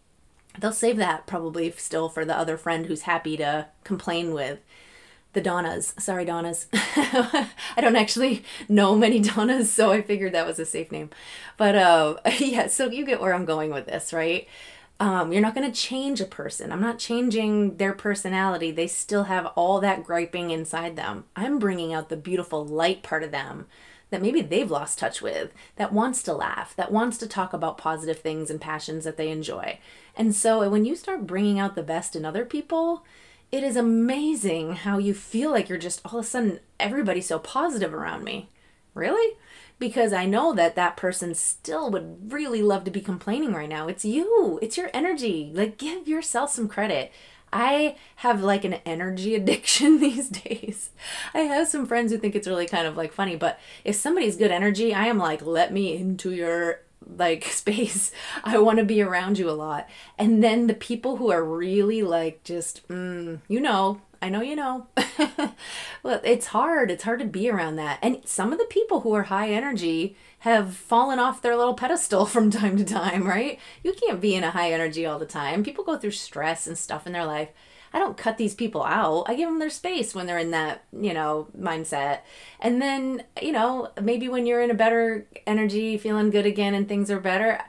[0.60, 4.60] They'll save that probably still for the other friend who's happy to complain with
[5.32, 5.94] the Donnas.
[5.98, 6.66] Sorry, Donnas.
[6.72, 11.10] I don't actually know many Donnas, so I figured that was a safe name.
[11.56, 14.48] But uh, yeah, so you get where I'm going with this, right?
[14.98, 16.72] Um, you're not going to change a person.
[16.72, 18.70] I'm not changing their personality.
[18.70, 21.24] They still have all that griping inside them.
[21.36, 23.66] I'm bringing out the beautiful light part of them
[24.10, 27.78] that maybe they've lost touch with, that wants to laugh, that wants to talk about
[27.78, 29.78] positive things and passions that they enjoy.
[30.16, 33.04] And so when you start bringing out the best in other people,
[33.52, 37.38] it is amazing how you feel like you're just all of a sudden everybody's so
[37.38, 38.48] positive around me.
[38.94, 39.36] Really?
[39.78, 43.88] Because I know that that person still would really love to be complaining right now.
[43.88, 45.52] It's you, it's your energy.
[45.54, 47.12] Like, give yourself some credit.
[47.56, 50.90] I have like an energy addiction these days.
[51.32, 54.36] I have some friends who think it's really kind of like funny, but if somebody's
[54.36, 56.80] good energy, I am like, let me into your
[57.16, 58.12] like space.
[58.44, 59.88] I want to be around you a lot.
[60.18, 64.56] And then the people who are really like just mm, you know, I know you
[64.56, 64.88] know.
[66.02, 66.90] well, it's hard.
[66.90, 68.00] It's hard to be around that.
[68.02, 72.26] And some of the people who are high energy have fallen off their little pedestal
[72.26, 73.60] from time to time, right?
[73.84, 75.62] You can't be in a high energy all the time.
[75.62, 77.50] People go through stress and stuff in their life.
[77.92, 79.26] I don't cut these people out.
[79.28, 82.22] I give them their space when they're in that, you know, mindset.
[82.58, 86.88] And then, you know, maybe when you're in a better energy, feeling good again and
[86.88, 87.60] things are better,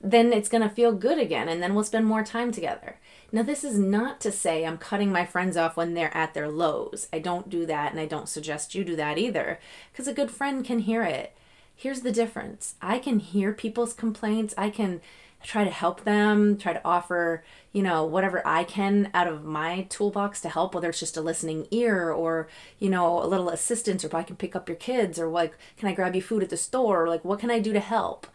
[0.00, 2.96] then it's going to feel good again and then we'll spend more time together.
[3.32, 6.48] Now, this is not to say I'm cutting my friends off when they're at their
[6.48, 7.08] lows.
[7.12, 9.60] I don't do that, and I don't suggest you do that either,
[9.92, 11.36] because a good friend can hear it.
[11.74, 15.00] Here's the difference I can hear people's complaints, I can
[15.42, 19.86] try to help them, try to offer, you know, whatever I can out of my
[19.88, 24.04] toolbox to help, whether it's just a listening ear or, you know, a little assistance,
[24.04, 26.42] or if I can pick up your kids, or like, can I grab you food
[26.42, 28.26] at the store, or like, what can I do to help?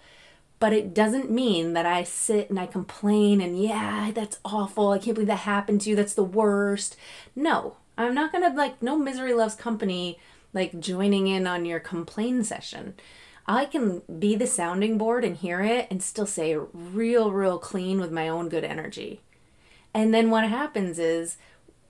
[0.59, 4.91] But it doesn't mean that I sit and I complain and, yeah, that's awful.
[4.91, 5.95] I can't believe that happened to you.
[5.95, 6.95] That's the worst.
[7.35, 10.17] No, I'm not gonna, like, no misery loves company,
[10.53, 12.95] like, joining in on your complain session.
[13.47, 17.99] I can be the sounding board and hear it and still say real, real clean
[17.99, 19.21] with my own good energy.
[19.93, 21.37] And then what happens is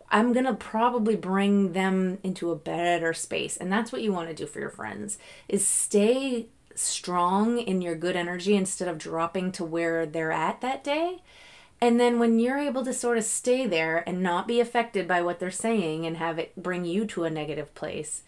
[0.10, 3.58] I'm going to probably bring them into a better space.
[3.58, 7.95] And that's what you want to do for your friends is stay strong in your
[7.95, 11.21] good energy instead of dropping to where they're at that day.
[11.81, 15.21] And then when you're able to sort of stay there and not be affected by
[15.21, 18.23] what they're saying and have it bring you to a negative place,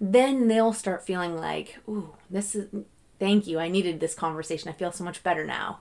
[0.00, 2.68] then they'll start feeling like, ooh, this is,
[3.18, 3.58] thank you.
[3.58, 4.68] I needed this conversation.
[4.68, 5.80] I feel so much better now.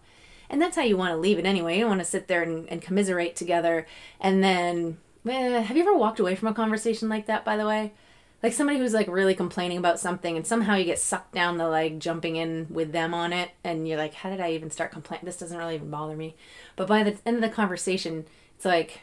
[0.49, 1.75] And that's how you want to leave it anyway.
[1.75, 3.87] You don't want to sit there and, and commiserate together.
[4.19, 7.67] And then, eh, have you ever walked away from a conversation like that, by the
[7.67, 7.93] way?
[8.41, 11.67] Like somebody who's like really complaining about something and somehow you get sucked down the
[11.67, 13.51] like jumping in with them on it.
[13.63, 15.25] And you're like, how did I even start complaining?
[15.25, 16.35] This doesn't really even bother me.
[16.75, 18.25] But by the end of the conversation,
[18.55, 19.01] it's like,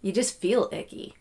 [0.00, 1.14] you just feel icky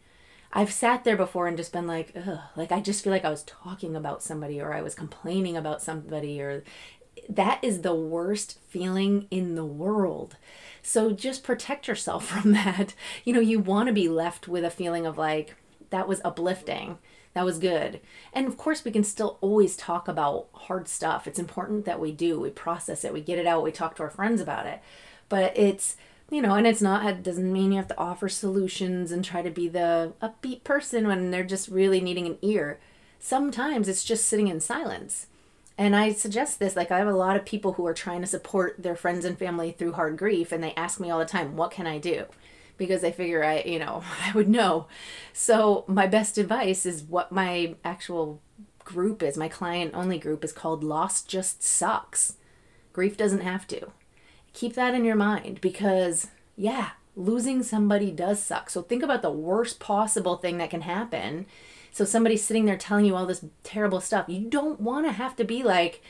[0.54, 3.30] I've sat there before and just been like, ugh, like I just feel like I
[3.30, 6.64] was talking about somebody or I was complaining about somebody or
[7.30, 10.38] that is the worst feeling in the world.
[10.82, 12.96] So just protect yourself from that.
[13.26, 15.56] You know, you want to be left with a feeling of like,
[15.90, 16.98] that was uplifting.
[17.34, 18.00] That was good.
[18.34, 21.28] And of course, we can still always talk about hard stuff.
[21.28, 22.40] It's important that we do.
[22.40, 24.82] We process it, we get it out, we talk to our friends about it.
[25.30, 25.98] But it's
[26.30, 29.42] you know, and it's not, it doesn't mean you have to offer solutions and try
[29.42, 32.80] to be the upbeat person when they're just really needing an ear.
[33.20, 35.28] Sometimes it's just sitting in silence.
[35.78, 38.28] And I suggest this like, I have a lot of people who are trying to
[38.28, 41.56] support their friends and family through hard grief, and they ask me all the time,
[41.56, 42.26] What can I do?
[42.78, 44.88] Because I figure I, you know, I would know.
[45.34, 48.42] So, my best advice is what my actual
[48.84, 49.38] group is.
[49.38, 52.36] My client only group is called Loss Just Sucks.
[52.94, 53.92] Grief doesn't have to
[54.58, 58.70] keep that in your mind because, yeah, losing somebody does suck.
[58.72, 61.46] So think about the worst possible thing that can happen.
[61.92, 64.26] So somebody's sitting there telling you all this terrible stuff.
[64.28, 66.02] You don't want to have to be like,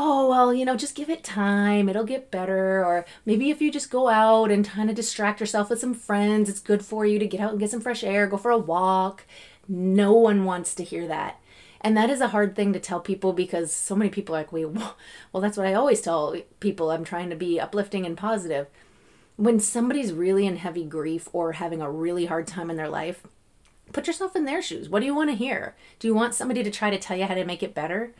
[0.00, 1.88] oh, well, you know, just give it time.
[1.88, 2.84] It'll get better.
[2.84, 6.48] Or maybe if you just go out and kind of distract yourself with some friends,
[6.48, 8.56] it's good for you to get out and get some fresh air, go for a
[8.56, 9.26] walk.
[9.66, 11.40] No one wants to hear that.
[11.80, 14.52] And that is a hard thing to tell people because so many people are like,
[14.52, 14.96] wait, well,
[15.34, 16.92] that's what I always tell people.
[16.92, 18.68] I'm trying to be uplifting and positive.
[19.34, 23.24] When somebody's really in heavy grief or having a really hard time in their life,
[23.92, 24.88] put yourself in their shoes.
[24.88, 25.74] What do you want to hear?
[25.98, 28.12] Do you want somebody to try to tell you how to make it better?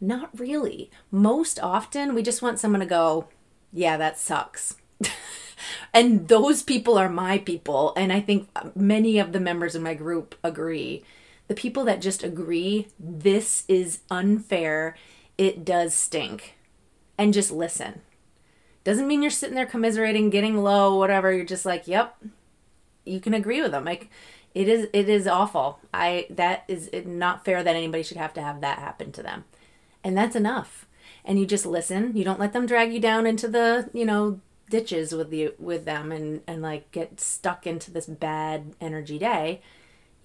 [0.00, 0.90] Not really.
[1.10, 3.28] Most often, we just want someone to go,
[3.72, 4.76] yeah, that sucks.
[5.94, 7.92] and those people are my people.
[7.96, 11.04] And I think uh, many of the members of my group agree
[11.48, 14.96] the people that just agree this is unfair,
[15.38, 16.56] it does stink,
[17.16, 18.00] and just listen.
[18.84, 21.32] Doesn't mean you're sitting there commiserating, getting low, whatever.
[21.32, 22.16] You're just like, yep,
[23.04, 23.84] you can agree with them.
[23.84, 24.10] Like,
[24.54, 25.80] it is it is awful.
[25.92, 29.44] I that is not fair that anybody should have to have that happen to them,
[30.06, 30.86] and that's enough.
[31.24, 32.16] And you just listen.
[32.16, 34.40] You don't let them drag you down into the you know
[34.70, 39.60] ditches with you with them and and like get stuck into this bad energy day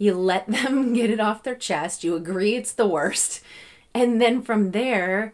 [0.01, 3.43] you let them get it off their chest, you agree it's the worst.
[3.93, 5.33] And then from there,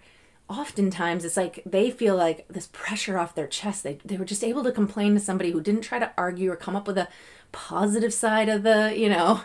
[0.50, 3.84] oftentimes it's like they feel like this pressure off their chest.
[3.84, 6.58] They, they were just able to complain to somebody who didn't try to argue or
[6.58, 7.08] come up with a
[7.54, 9.42] positive side of the, you know,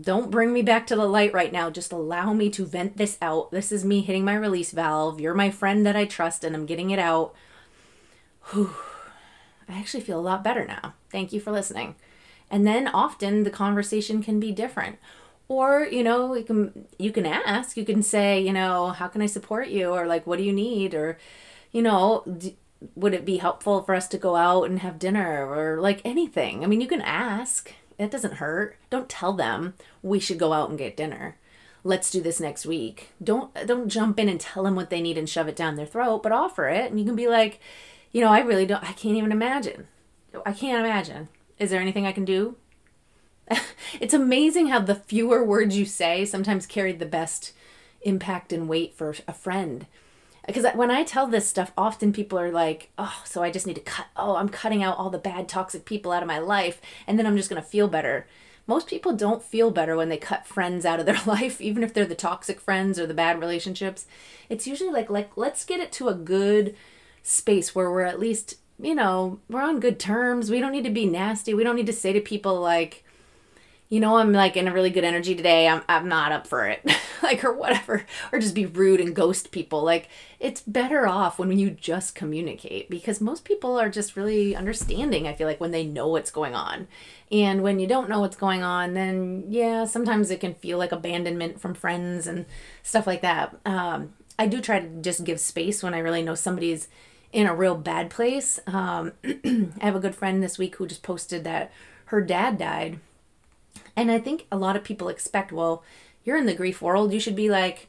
[0.00, 1.68] don't bring me back to the light right now.
[1.68, 3.50] Just allow me to vent this out.
[3.50, 5.20] This is me hitting my release valve.
[5.20, 7.34] You're my friend that I trust and I'm getting it out.
[8.50, 8.74] Whew.
[9.68, 10.94] I actually feel a lot better now.
[11.10, 11.94] Thank you for listening.
[12.50, 14.98] And then often the conversation can be different.
[15.48, 19.20] Or, you know, you can you can ask, you can say, you know, how can
[19.20, 21.18] I support you or like what do you need or
[21.70, 22.56] you know, d-
[22.94, 26.64] would it be helpful for us to go out and have dinner or like anything?
[26.64, 27.72] I mean, you can ask.
[28.02, 28.76] It doesn't hurt.
[28.90, 31.36] Don't tell them we should go out and get dinner.
[31.84, 33.10] Let's do this next week.
[33.22, 35.86] Don't don't jump in and tell them what they need and shove it down their
[35.86, 37.60] throat, but offer it and you can be like,
[38.12, 39.88] you know, I really don't I can't even imagine.
[40.46, 41.28] I can't imagine.
[41.58, 42.56] Is there anything I can do?
[44.00, 47.52] it's amazing how the fewer words you say sometimes carry the best
[48.02, 49.86] impact and weight for a friend
[50.46, 53.76] because when I tell this stuff, often people are like, oh, so I just need
[53.76, 56.80] to cut, oh, I'm cutting out all the bad, toxic people out of my life,
[57.06, 58.26] and then I'm just going to feel better.
[58.66, 61.94] Most people don't feel better when they cut friends out of their life, even if
[61.94, 64.06] they're the toxic friends or the bad relationships.
[64.48, 66.74] It's usually like, like let's get it to a good
[67.22, 70.50] space where we're at least, you know, we're on good terms.
[70.50, 71.54] We don't need to be nasty.
[71.54, 73.04] We don't need to say to people like,
[73.92, 75.68] you know, I'm like in a really good energy today.
[75.68, 76.82] I'm I'm not up for it.
[77.22, 78.06] like or whatever.
[78.32, 79.82] Or just be rude and ghost people.
[79.82, 80.08] Like
[80.40, 85.34] it's better off when you just communicate because most people are just really understanding, I
[85.34, 86.88] feel like, when they know what's going on.
[87.30, 90.92] And when you don't know what's going on, then yeah, sometimes it can feel like
[90.92, 92.46] abandonment from friends and
[92.82, 93.54] stuff like that.
[93.66, 96.88] Um, I do try to just give space when I really know somebody's
[97.30, 98.58] in a real bad place.
[98.66, 101.70] Um, I have a good friend this week who just posted that
[102.06, 102.98] her dad died
[103.96, 105.82] and I think a lot of people expect, well,
[106.24, 107.88] you're in the grief world, you should be like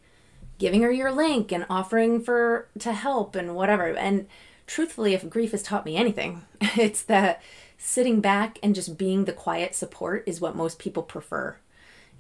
[0.58, 3.96] giving her your link and offering for to help and whatever.
[3.96, 4.28] And
[4.68, 7.42] truthfully, if grief has taught me anything, it's that
[7.78, 11.58] sitting back and just being the quiet support is what most people prefer.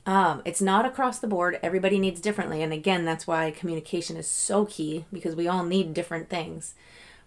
[0.05, 1.59] Um, it's not across the board.
[1.63, 2.61] Everybody needs differently.
[2.61, 6.75] And again, that's why communication is so key because we all need different things.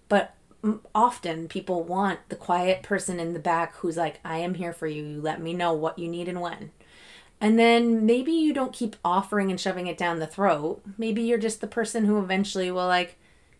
[0.08, 0.34] But
[0.94, 4.86] often people want the quiet person in the back who's like, I am here for
[4.86, 5.04] you.
[5.04, 6.70] You let me know what you need and when.
[7.40, 10.82] And then maybe you don't keep offering and shoving it down the throat.
[10.96, 13.18] Maybe you're just the person who eventually will like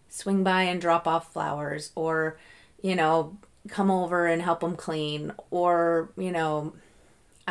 [0.09, 2.38] swing by and drop off flowers or,
[2.80, 3.36] you know,
[3.68, 6.74] come over and help them clean or, you know,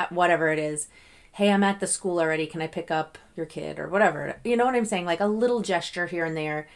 [0.10, 0.88] whatever it is.
[1.34, 2.48] Hey, I'm at the school already.
[2.48, 4.40] Can I pick up your kid or whatever?
[4.44, 5.06] You know what I'm saying?
[5.06, 6.68] Like a little gesture here and there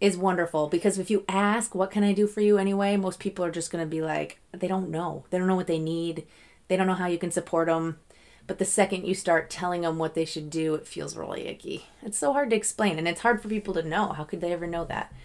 [0.00, 2.96] is wonderful because if you ask, what can I do for you anyway?
[2.96, 5.24] Most people are just going to be like, they don't know.
[5.30, 6.26] They don't know what they need.
[6.68, 7.98] They don't know how you can support them.
[8.46, 11.86] But the second you start telling them what they should do, it feels really icky.
[12.02, 14.12] It's so hard to explain and it's hard for people to know.
[14.12, 15.12] How could they ever know that?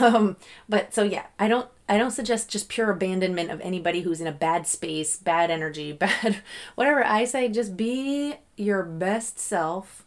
[0.00, 0.36] Um,
[0.68, 4.26] but so yeah, I don't I don't suggest just pure abandonment of anybody who's in
[4.26, 6.40] a bad space, bad energy, bad
[6.76, 7.04] whatever.
[7.04, 10.06] I say just be your best self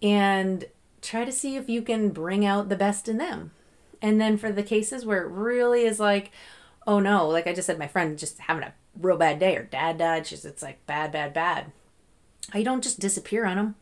[0.00, 0.64] and
[1.08, 3.50] try to see if you can bring out the best in them.
[4.02, 6.30] And then for the cases where it really is like,
[6.86, 9.62] oh no, like I just said, my friend just having a real bad day or
[9.62, 11.72] dad died, she's it's like bad, bad, bad.
[12.54, 13.74] You don't just disappear on them.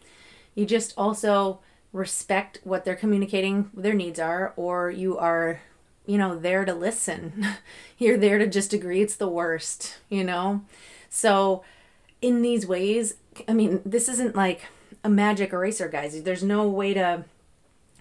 [0.55, 1.61] You just also
[1.93, 5.61] respect what they're communicating, their needs are, or you are,
[6.07, 7.47] you know, there to listen.
[7.99, 10.63] You're there to just agree it's the worst, you know?
[11.11, 11.65] So
[12.23, 13.15] in these ways,
[13.49, 14.63] I mean, this isn't like
[15.07, 16.21] a magic eraser, guys.
[16.21, 17.25] There's no way to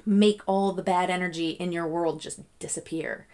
[0.07, 3.27] make all the bad energy in your world just disappear.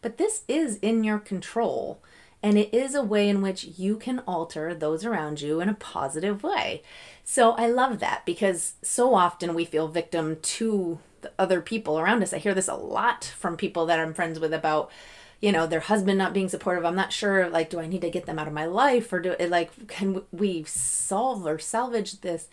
[0.00, 2.00] But this is in your control,
[2.40, 5.74] and it is a way in which you can alter those around you in a
[5.74, 6.82] positive way.
[7.24, 12.22] So I love that because so often we feel victim to the other people around
[12.22, 12.32] us.
[12.32, 14.88] I hear this a lot from people that I'm friends with about
[15.40, 18.08] you know their husband not being supportive i'm not sure like do i need to
[18.08, 22.22] get them out of my life or do it like can we solve or salvage
[22.22, 22.48] this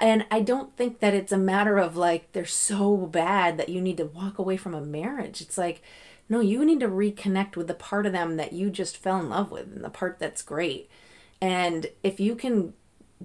[0.00, 3.80] and I don't think that it's a matter of like they're so bad that you
[3.80, 5.40] need to walk away from a marriage.
[5.40, 5.82] It's like,
[6.28, 9.30] no, you need to reconnect with the part of them that you just fell in
[9.30, 10.90] love with and the part that's great.
[11.40, 12.74] And if you can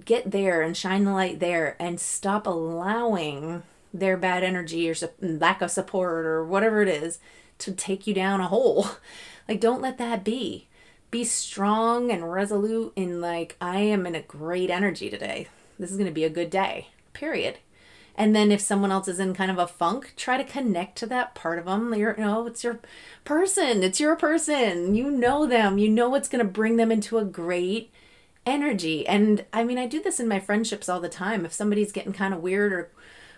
[0.04, 3.62] get there and shine the light there and stop allowing
[3.92, 7.18] their bad energy or lack of support or whatever it is
[7.58, 8.86] to take you down a hole,
[9.48, 10.68] like don't let that be.
[11.10, 15.48] Be strong and resolute in like I am in a great energy today
[15.78, 17.58] this is going to be a good day, period.
[18.16, 21.06] And then if someone else is in kind of a funk, try to connect to
[21.06, 21.92] that part of them.
[21.94, 22.78] You're, you know, it's your
[23.24, 23.82] person.
[23.82, 24.94] It's your person.
[24.94, 25.78] You know them.
[25.78, 27.90] You know what's going to bring them into a great
[28.46, 29.06] energy.
[29.06, 31.44] And I mean, I do this in my friendships all the time.
[31.44, 32.90] If somebody's getting kind of weird or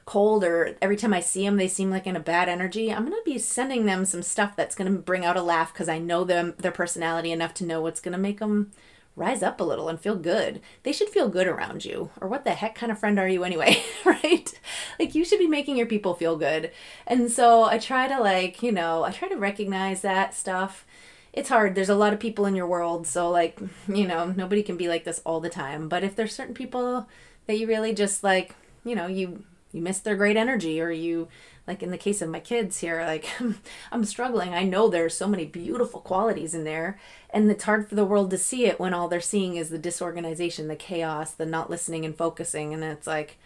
[0.05, 3.05] cold or every time I see them they seem like in a bad energy, I'm
[3.05, 5.89] going to be sending them some stuff that's going to bring out a laugh cuz
[5.89, 8.71] I know them their personality enough to know what's going to make them
[9.17, 10.61] rise up a little and feel good.
[10.83, 12.11] They should feel good around you.
[12.21, 14.53] Or what the heck kind of friend are you anyway, right?
[15.01, 16.71] Like you should be making your people feel good.
[17.07, 20.87] And so I try to like, you know, I try to recognize that stuff.
[21.33, 21.75] It's hard.
[21.75, 23.59] There's a lot of people in your world, so like,
[23.89, 25.89] you know, nobody can be like this all the time.
[25.89, 27.09] But if there's certain people
[27.47, 28.55] that you really just like,
[28.85, 31.29] you know, you you miss their great energy or you
[31.67, 33.29] like in the case of my kids here, like
[33.93, 34.55] I'm struggling.
[34.55, 36.99] I know there's so many beautiful qualities in there,
[37.31, 39.79] and it's hard for the world to see it when all they're seeing is the
[39.79, 42.73] disorganization, the chaos, the not listening and focusing.
[42.73, 43.39] And it's like,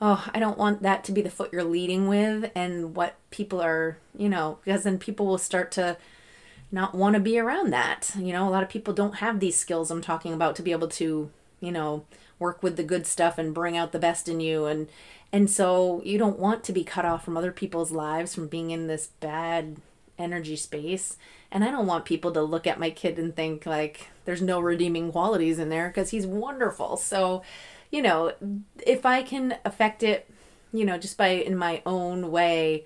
[0.00, 3.60] oh, I don't want that to be the foot you're leading with, and what people
[3.60, 5.96] are, you know, because then people will start to
[6.70, 8.12] not want to be around that.
[8.16, 10.72] You know, a lot of people don't have these skills I'm talking about to be
[10.72, 11.30] able to,
[11.60, 12.04] you know,
[12.38, 14.88] work with the good stuff and bring out the best in you and
[15.32, 18.70] and so you don't want to be cut off from other people's lives from being
[18.70, 19.76] in this bad
[20.18, 21.16] energy space.
[21.50, 24.60] And I don't want people to look at my kid and think like there's no
[24.60, 26.96] redeeming qualities in there because he's wonderful.
[26.96, 27.42] So,
[27.90, 28.32] you know,
[28.86, 30.30] if I can affect it,
[30.72, 32.84] you know, just by in my own way,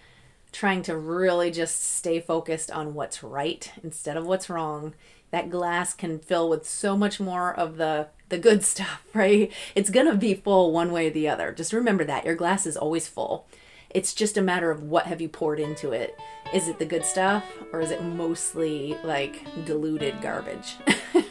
[0.53, 4.95] trying to really just stay focused on what's right instead of what's wrong,
[5.31, 9.51] that glass can fill with so much more of the the good stuff, right?
[9.75, 11.53] It's going to be full one way or the other.
[11.53, 13.47] Just remember that your glass is always full.
[13.91, 16.19] It's just a matter of what have you poured into it.
[16.55, 20.77] Is it the good stuff or is it mostly like diluted garbage?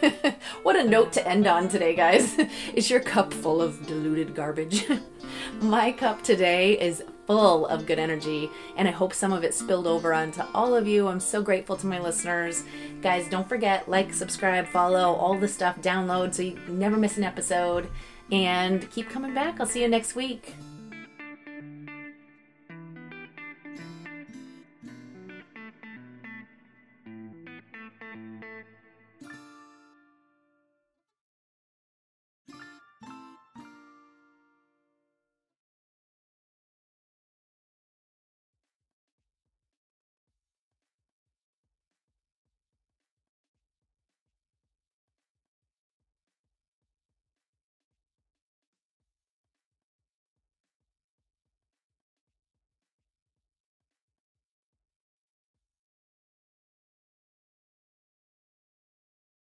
[0.64, 2.38] what a note to end on today, guys.
[2.76, 4.86] is your cup full of diluted garbage?
[5.60, 9.88] My cup today is full of good energy, and I hope some of it spilled
[9.88, 11.08] over onto all of you.
[11.08, 12.64] I'm so grateful to my listeners.
[13.02, 17.24] Guys, don't forget like, subscribe, follow, all the stuff, download so you never miss an
[17.24, 17.90] episode,
[18.32, 19.60] and keep coming back.
[19.60, 20.56] I'll see you next week.